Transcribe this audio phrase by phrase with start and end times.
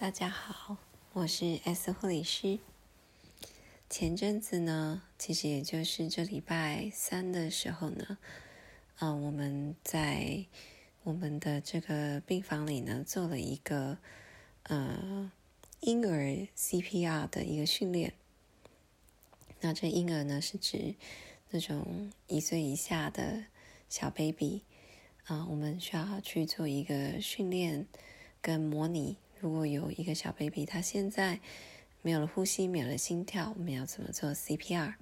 [0.00, 0.76] 大家好，
[1.12, 2.60] 我是 S 护理师。
[3.90, 8.16] 前阵子呢，其实也就是这礼拜三的时候呢，
[8.98, 10.46] 啊，我们在
[11.02, 13.98] 我们的这个病房里呢，做了一个
[14.62, 15.32] 呃
[15.80, 18.14] 婴儿 CPR 的一个训练。
[19.62, 20.94] 那这婴儿呢，是指
[21.50, 23.46] 那种一岁以下的
[23.88, 24.62] 小 baby
[25.24, 27.88] 啊，我们需要去做一个训练
[28.40, 29.16] 跟模拟。
[29.40, 31.38] 如果有一个小 baby，他现在
[32.02, 34.94] 没有了呼吸，没有了心跳，我们要怎么做 CPR？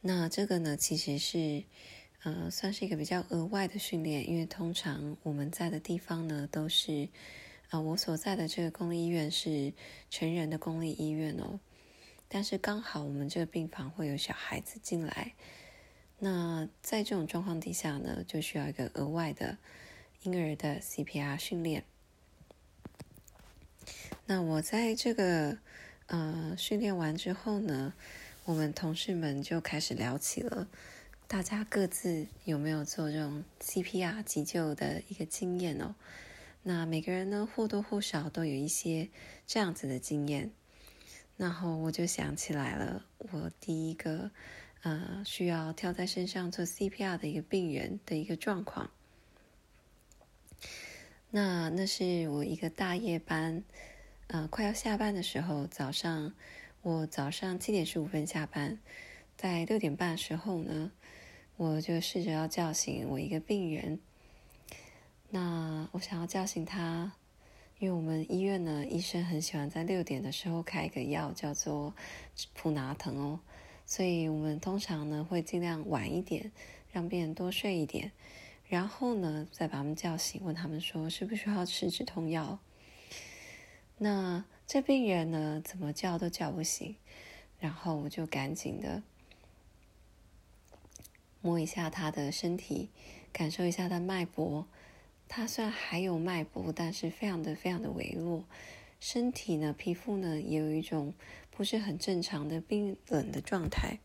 [0.00, 1.64] 那这个呢，其实是
[2.22, 7.08] 呃，算是一个比较额外的训练，因为通常我们在的地方呢，都是
[7.70, 9.72] 啊，我所在的这个公立医院是
[10.08, 11.58] 成人的公立医院哦，
[12.28, 15.34] 但是刚好我们这个病房会有小孩子进来，
[16.18, 19.58] 那在这种状况底下呢，就需要一个额外的。
[20.22, 21.84] 婴儿的 CPR 训练。
[24.26, 25.58] 那我在这个
[26.06, 27.94] 呃训练完之后呢，
[28.44, 30.68] 我们同事们就开始聊起了
[31.26, 35.94] 大家各自有没有做这种 CPR 急救的一个经验哦。
[36.62, 39.08] 那每个人呢或多或少都有一些
[39.46, 40.50] 这样子的经验。
[41.36, 44.30] 然后我就想起来了，我第一个
[44.82, 48.90] 呃需要跳在身上做 CPR 的一个病人的一个状况。
[51.30, 53.62] 那那是我一个大夜班，
[54.28, 56.32] 呃，快要下班的时候，早上
[56.80, 58.78] 我早上七点十五分下班，
[59.36, 60.90] 在六点半的时候呢，
[61.58, 63.98] 我就试着要叫醒我一个病人。
[65.28, 67.12] 那我想要叫醒他，
[67.78, 71.94] 因为我们医院呢，医生很喜欢在六点的时候开一个药，叫做
[72.54, 73.40] 普拿疼哦，
[73.84, 76.50] 所以我们通常呢会尽量晚一点，
[76.90, 78.12] 让病人多睡一点。
[78.68, 82.58] 然后呢，再把他们叫醒，问他们说需不需要吃止痛药。
[83.96, 86.94] 那这病人呢，怎么叫都叫不醒，
[87.58, 89.02] 然后我就赶紧的
[91.40, 92.90] 摸一下他的身体，
[93.32, 94.66] 感受一下他脉搏。
[95.28, 98.44] 他虽然还有脉搏，但是非常的非常的微弱，
[99.00, 101.14] 身体呢，皮肤呢，也有一种
[101.50, 103.98] 不是很正常的冰冷的状态。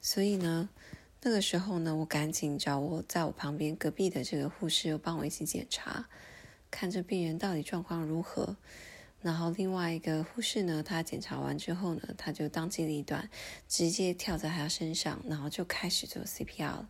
[0.00, 0.68] 所以呢。
[1.22, 6.08] 那个时候呢，我赶紧找我在我旁边隔壁的这个护士，又帮我一起检查，
[6.70, 8.56] 看这病人到底状况如何。
[9.20, 13.28] 然后另外一个护士呢，他检查完之后呢，他就当机立断，
[13.68, 16.88] 直接跳在他身上，然后就开始做 CPR 了。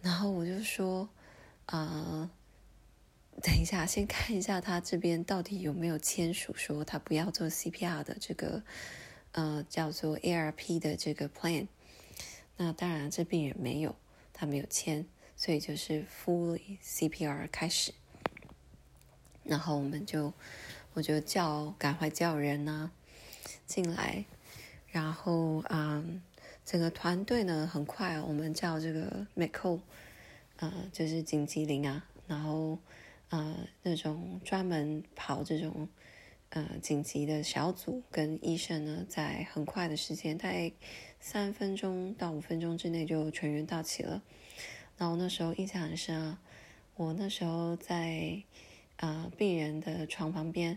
[0.00, 1.08] 然后我就说，
[1.66, 2.30] 啊，
[3.42, 8.62] 等一下，先看一下他这边到底有没有签署说他不要做 CPR 的这个，
[9.32, 11.66] 呃，叫做 ARP 的这个 plan。
[12.56, 13.96] 那当然，这病人没有，
[14.32, 17.92] 他没有签，所以就是 fully CPR 开始。
[19.44, 20.32] 然后我们就，
[20.94, 22.92] 我就叫，赶快叫人呢
[23.66, 24.24] 进来。
[24.88, 26.04] 然后啊，
[26.64, 29.80] 整个团队呢很快，我们叫这个 Miko，
[30.58, 32.06] 呃，就是紧急铃啊。
[32.28, 32.78] 然后
[33.30, 35.88] 呃，那种专门跑这种
[36.52, 40.72] 呃紧急的小组跟医生呢，在很快的时间，大概。
[41.24, 44.20] 三分钟到五分钟之内就全员到齐了。
[44.98, 46.40] 然后那时候印象很深啊，
[46.96, 48.42] 我那时候在
[48.96, 50.76] 啊病人的床旁边，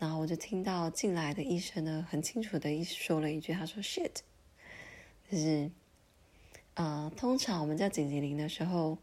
[0.00, 4.16] 然后我就听到进来的医生呢很清楚的一说了一句，他说 “shit”，
[5.30, 5.70] 就是
[6.74, 8.98] 啊，通常我们叫紧急铃的时候，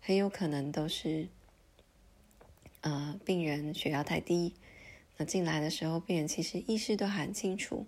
[0.00, 1.28] 很有可能都是
[2.80, 4.54] 啊病人血压太低，
[5.24, 7.86] 进来的时候病人其实意识都很清楚。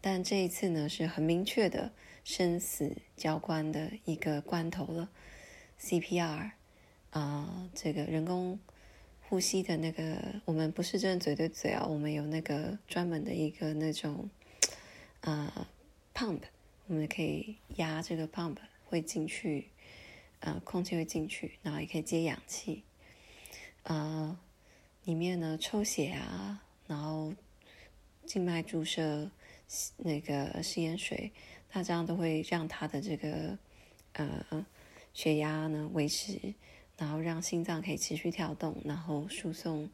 [0.00, 1.92] 但这一次呢，是很明确的
[2.24, 5.08] 生死交关的一个关头了。
[5.80, 6.50] CPR
[7.10, 8.58] 啊，这个人工
[9.22, 14.28] 呼吸的那个，我们不是真的嘴对嘴啊，我们有那个专门的一个那种
[15.22, 15.68] 啊
[16.14, 16.42] pump，
[16.86, 19.70] 我们可以压这个 pump 会进去，
[20.40, 22.82] 呃，空气会进去，然后也可以接氧气。
[23.84, 24.38] 啊，
[25.04, 27.32] 里面呢抽血啊，然后
[28.26, 29.30] 静脉注射。
[29.96, 31.32] 那个食盐水，
[31.70, 33.58] 它这样都会让他的这个
[34.12, 34.66] 呃
[35.14, 36.54] 血压呢维持，
[36.98, 39.90] 然后让心脏可以持续跳动，然后输送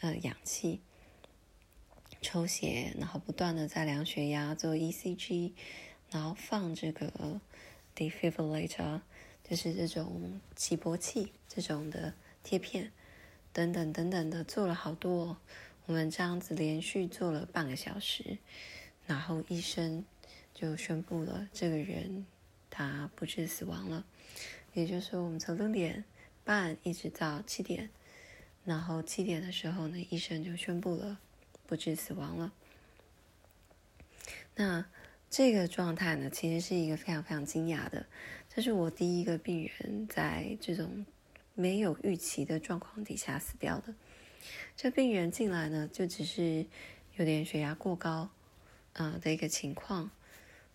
[0.00, 0.80] 呃氧气，
[2.22, 5.52] 抽血，然后不断的在量血压，做 ECG，
[6.10, 7.40] 然后放这个
[7.94, 9.02] defibrillator，
[9.44, 12.90] 就是这种起搏器这种的贴片，
[13.52, 15.36] 等等等等的，做了好多，
[15.86, 18.38] 我们这样子连续做了半个小时。
[19.06, 20.04] 然后医生
[20.54, 22.24] 就宣布了，这个人
[22.70, 24.04] 他不治死亡了。
[24.72, 26.04] 也就是说，我们从六点
[26.44, 27.90] 半一直到七点，
[28.64, 31.18] 然后七点的时候呢，医生就宣布了
[31.66, 32.52] 不治死亡了。
[34.54, 34.86] 那
[35.28, 38.06] 这个状态呢，其实是一个非常非常惊讶的。
[38.48, 41.04] 这是我第一个病人在这种
[41.54, 43.94] 没有预期的状况底下死掉的。
[44.76, 46.64] 这病人进来呢，就只是
[47.16, 48.30] 有点血压过高，
[48.94, 50.10] 呃的一个情况。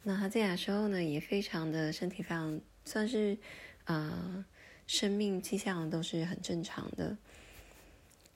[0.04, 3.38] 那他进来的时候呢，也非常的身体非常算是，
[3.86, 4.46] 呃，
[4.86, 7.18] 生命迹象都是很正常的。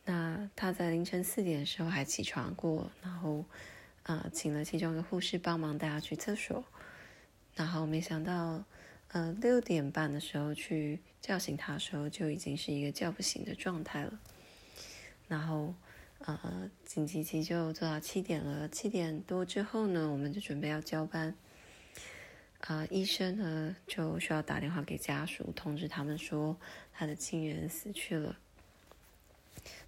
[0.05, 3.45] 那他在凌晨四点的时候还起床过，然后，
[4.03, 6.63] 呃，请了其中一个护士帮忙带他去厕所，
[7.53, 8.63] 然后没想到。
[9.11, 14.19] 呃，六点半的时候去叫醒他的时候，就已经是一个叫不醒的状态了。
[15.27, 15.73] 然后，
[16.19, 18.69] 呃，紧急急救做到七点了。
[18.69, 21.33] 七点多之后呢，我们就准备要交班。
[22.59, 26.55] 啊，医生呢就需要打电话给家属，通知他们说
[26.93, 28.37] 他的亲人死去了。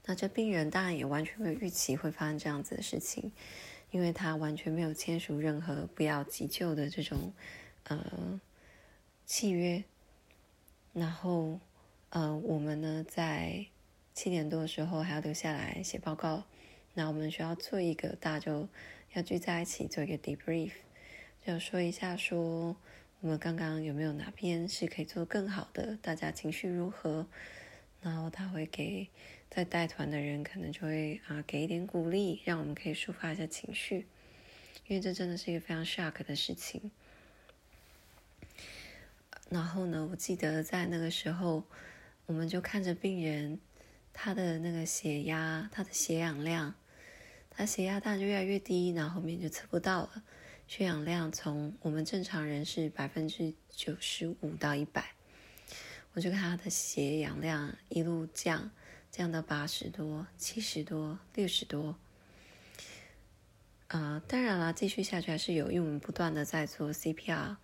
[0.05, 3.31] 那这病人当然也完全没有预期会发生这样子的事情，
[3.91, 7.31] 因为他完全没有签署任何不要急救的这种，
[7.83, 8.41] 呃。
[9.25, 9.83] 契约，
[10.93, 11.59] 然后，
[12.09, 13.65] 呃，我们呢在
[14.13, 16.43] 七点多的时候还要留下来写报告，
[16.93, 18.67] 那我们需要做一个，大家就
[19.13, 20.71] 要聚在一起做一个 debrief，
[21.45, 22.75] 就说一下说
[23.21, 27.25] 我们刚刚有没有哪边是可以做更好的，大家情绪如何，
[28.01, 29.07] 然后他会给
[29.49, 34.07] 在带团的人可能就会啊给一点鼓励，让我们可以抒发一下情绪，
[34.87, 36.91] 因为这真的是一个非常 shock 的事情。
[39.51, 41.65] 然后呢，我记得在那个时候，
[42.25, 43.59] 我们就看着病人，
[44.13, 46.73] 他的那个血压、他的血氧量，
[47.49, 50.23] 他血压当然就越来越低，然后后面就测不到了。
[50.69, 55.03] 血氧量从我们正常人是百分之九十五到一百，
[56.13, 58.71] 我就看他的血氧量一路降，
[59.11, 61.97] 降到八十多、七十多、六十多。
[63.89, 67.57] 啊，当然了，继续下去还是有，因为我们不断的在做 CPR。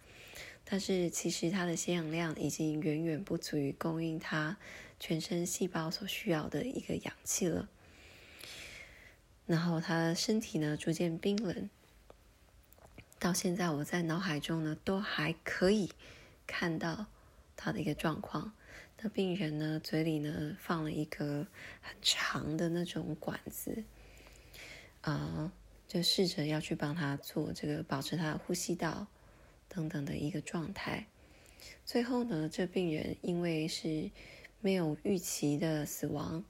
[0.70, 4.58] 但是其实他的血氧量已经远远不足以供应他
[5.00, 7.70] 全身细胞所需要的一个氧气了。
[9.46, 11.70] 然后他身体呢逐渐冰冷，
[13.18, 15.90] 到现在我在脑海中呢都还可以
[16.46, 17.06] 看到
[17.56, 18.52] 他的一个状况。
[19.00, 21.48] 那病人呢嘴里呢放了一个
[21.80, 23.86] 很长的那种管子，
[25.00, 25.50] 啊，
[25.88, 29.08] 就试着要去帮他做这个保持他的呼吸道。
[29.70, 31.08] 等等的一个状态，
[31.86, 34.10] 最后呢，这病人因为是
[34.62, 36.44] 没有预期的死亡，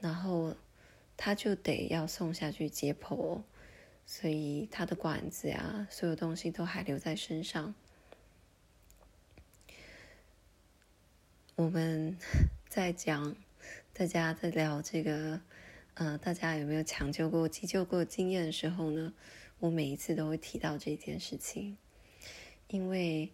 [0.00, 0.56] 然后
[1.16, 3.42] 他就得要送下去解剖，
[4.06, 7.74] 所以他的管子呀，所有东西都还留在身上。
[11.56, 12.16] 我们
[12.70, 13.34] 在讲，
[13.92, 15.40] 大家在聊这个，
[15.94, 19.12] 呃，大家有没有抢救过、急救过经验的时候呢？
[19.58, 21.76] 我每一次都会提到这件事情。
[22.68, 23.32] 因为，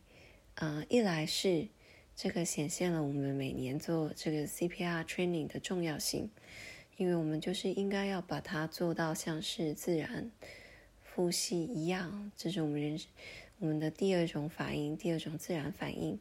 [0.54, 1.66] 呃，一来是
[2.14, 6.30] 这个显现了我们每年做这个 CPR training 的重要性，
[6.96, 10.30] 因为我们就是应该要把它做到像是自然
[11.14, 13.00] 呼吸一样，这是我们人
[13.58, 16.18] 我们的第二种反应，第二种自然反应。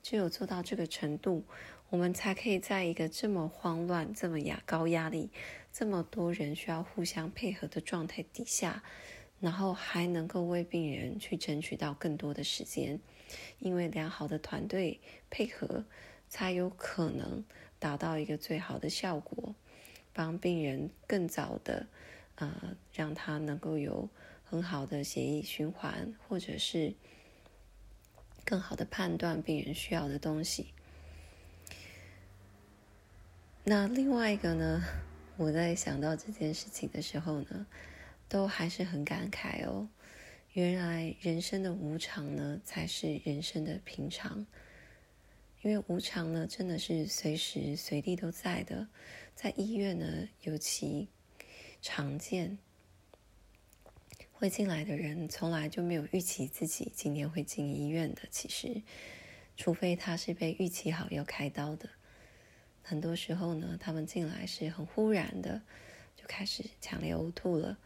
[0.00, 1.44] 只有做到这个程度，
[1.88, 5.30] 我们才可以在一个这么慌乱、这么压高压力、
[5.72, 8.82] 这么多人需要互相配合的状态底下。
[9.42, 13.00] 然后还能够为病人去争取到更多的时间，
[13.58, 15.84] 因为良好的团队配合，
[16.28, 17.44] 才有可能
[17.80, 19.56] 达到一个最好的效果，
[20.12, 21.88] 帮病人更早的，
[22.36, 24.08] 呃，让他能够有
[24.44, 26.94] 很好的血液循环，或者是
[28.44, 30.68] 更好的判断病人需要的东西。
[33.64, 34.84] 那另外一个呢，
[35.36, 37.66] 我在想到这件事情的时候呢。
[38.32, 39.86] 都还是很感慨哦，
[40.54, 44.46] 原来人生的无常呢，才是人生的平常。
[45.60, 48.88] 因为无常呢，真的是随时随地都在的，
[49.34, 51.08] 在医院呢尤其
[51.82, 52.56] 常见。
[54.32, 58.80] 会进来的人从来就没有预期自己今天会进医院的，其实，
[59.58, 61.86] 除非他是被预期好要开刀的。
[62.82, 65.60] 很多时候呢，他们进来是很忽然的，
[66.16, 67.76] 就开始强烈呕吐了。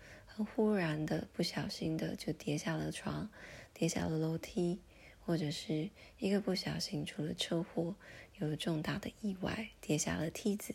[0.44, 3.28] 忽然的，不小心的就跌下了床，
[3.72, 4.80] 跌下了楼梯，
[5.24, 7.94] 或者是一个不小心出了车祸，
[8.38, 10.74] 有了重大的意外，跌下了梯子。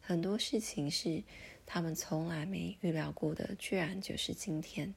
[0.00, 1.22] 很多事情是
[1.66, 4.94] 他们从来没预料过的，居然就是今天。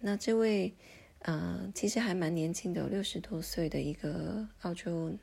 [0.00, 0.74] 那这位，
[1.20, 5.16] 呃，其实还蛮年轻的，六十多岁的一个澳洲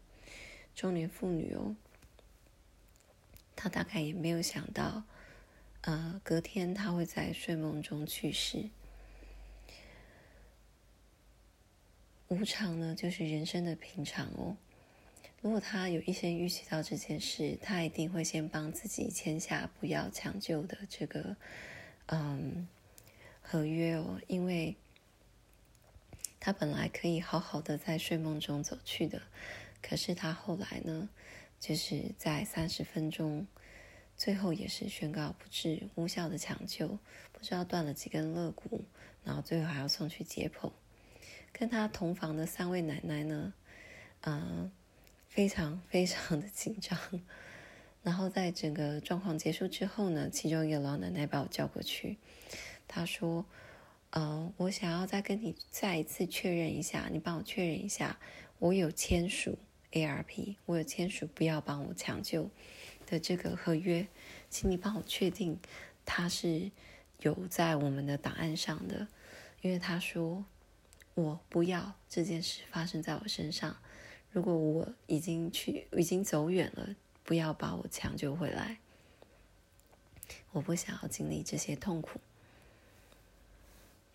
[0.75, 1.75] 中年妇女哦。
[3.55, 5.03] 他大概也没有想到，
[5.85, 8.69] 呃，隔天他会在睡梦中去世。
[12.27, 14.57] 无常呢，就是人生的平常哦。
[15.41, 21.37] 如果他有一些预期到这件事，他一定会先帮自己签下不要抢救的这个
[22.07, 22.67] 嗯
[23.39, 24.75] 合约哦，因为
[26.39, 29.21] 他本来可以好好的在睡梦中走去的，
[29.83, 31.07] 可是他后来呢，
[31.59, 33.45] 就是在三十分钟，
[34.17, 36.87] 最后也是宣告不治，无效的抢救，
[37.31, 38.85] 不知道断了几根肋骨，
[39.23, 40.71] 然后最后还要送去解剖。
[41.51, 43.53] 跟他同房的三位奶奶呢，
[44.21, 44.71] 嗯，
[45.27, 46.97] 非常非常的紧张。
[48.03, 52.17] 然后在整个状况结束之后呢，其中一个老奶奶把我叫过去，
[52.87, 53.45] 她说
[54.11, 58.19] ：“嗯，我想要再跟你再一次确认一下，你帮我确认一下，
[58.59, 59.57] 我有签署
[59.91, 62.49] ARP，我有签署不要帮我抢救
[63.05, 64.07] 的这个合约，
[64.49, 65.59] 请你帮我确定
[66.05, 66.71] 他是
[67.19, 69.07] 有在我们的档案上的，
[69.61, 70.45] 因为他说。”
[71.15, 73.77] 我不要这件事发生在我身上。
[74.33, 76.93] 如果我已经去，已经走远了，
[77.23, 78.79] 不要把我抢救回来。
[80.51, 82.19] 我不想要经历这些痛苦。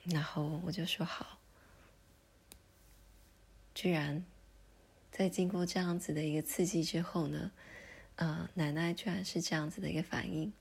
[0.04, 1.38] 然后我就说好。
[3.74, 4.22] 居然
[5.10, 7.50] 在经过这样子的一个刺激之后呢，
[8.16, 10.52] 呃，奶奶居然是这样子的一个反应。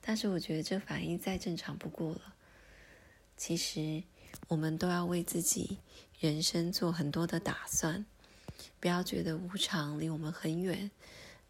[0.00, 2.34] 但是我觉得这反应再正常不过了。
[3.36, 4.02] 其实。
[4.48, 5.78] 我们都要为自己
[6.18, 8.06] 人生做很多的打算，
[8.80, 10.90] 不要觉得无常离我们很远，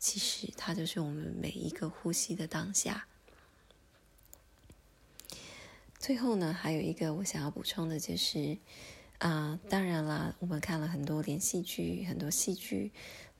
[0.00, 3.06] 其实它就是我们每一个呼吸的当下。
[5.96, 8.58] 最后呢，还有一个我想要补充的就是，
[9.18, 12.90] 啊，当然啦，我们看了很多连续剧，很多戏剧，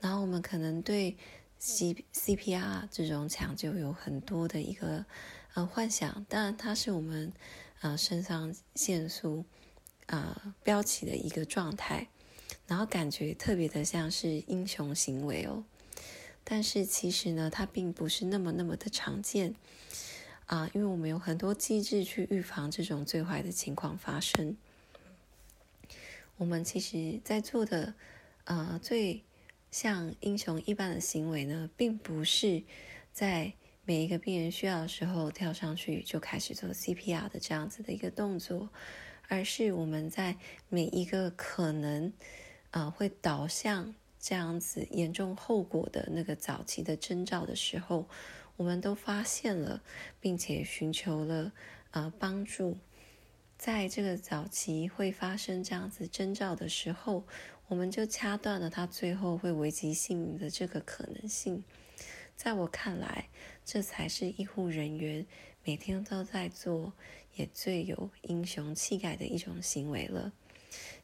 [0.00, 1.16] 然后我们可能对
[1.64, 5.06] C C P R 这种抢救有很多的一个
[5.54, 7.32] 呃幻想，当然它是我们。
[7.84, 9.44] 呃，肾上腺素
[10.06, 12.06] 呃飙起的一个状态，
[12.68, 15.64] 然后感觉特别的像是英雄行为哦。
[16.44, 19.56] 但是其实呢，它并不是那么那么的常见
[20.46, 24.56] 啊，因为我们有很多机制去预防这种最坏的情况发生。
[26.36, 27.94] 我们其实在做的
[28.44, 29.24] 呃最
[29.72, 32.62] 像英雄一般的行为呢，并不是
[33.12, 33.54] 在。
[33.84, 38.68] 每一个病人需要的时候，跳上去就开始做 CPR 的这样子的一个动作，
[39.26, 40.36] 而是我们在
[40.68, 42.12] 每一个可能
[42.70, 48.08] 啊会导向这样子严重后果的那个早期的征兆的时候，
[48.56, 49.82] 我们都发现了，
[50.20, 51.50] 并且寻求了
[51.90, 52.78] 啊帮助。
[53.58, 57.24] 在这个早期会发生这样子征兆的时候，
[57.72, 61.64] 我们就掐断了他最后会危及性命的这个可能性。
[62.36, 63.30] 在我看来，
[63.64, 65.24] 这才是医护人员
[65.64, 66.92] 每天都在做，
[67.34, 70.30] 也最有英雄气概的一种行为了。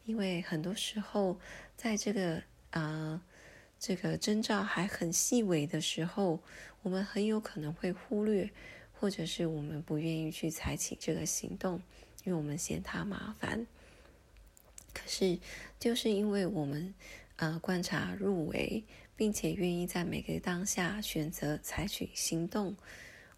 [0.05, 1.41] 因为很多时候，
[1.75, 3.19] 在这个啊
[3.81, 6.39] 这个征兆还很细微的时候，
[6.83, 8.51] 我们很有可能会忽略，
[8.93, 11.81] 或者是我们不愿意去采取这个行动，
[12.25, 13.67] 因为我们嫌它麻烦。
[14.92, 15.38] 可是，
[15.78, 16.95] 就是因为我们
[17.37, 18.85] 呃观察入围。
[19.18, 22.76] 并且愿意在每个当下选择采取行动，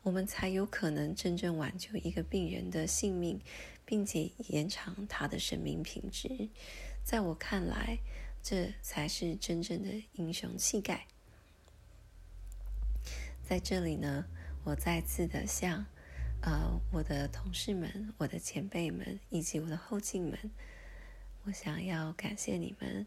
[0.02, 3.40] 我们才有可能真正挽救一个病人的性命，
[3.86, 6.50] 并且延长他的生命品质。
[7.02, 7.96] 在我看来，
[8.42, 11.06] 这才是真正的英雄气概。
[13.42, 14.26] 在这里呢，
[14.64, 15.86] 我再次的向
[16.42, 20.38] 呃我的同事们、我的前辈们以及我的后进们，
[21.44, 23.06] 我想要感谢你们。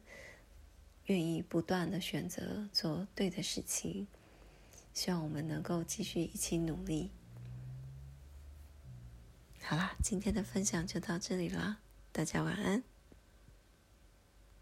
[1.07, 4.07] 愿意不断的选择做对的事情，
[4.93, 7.11] 希望我们能够继续一起努力。
[9.61, 11.79] 好啦，今天的分享就到这里啦，
[12.13, 12.83] 大家晚安。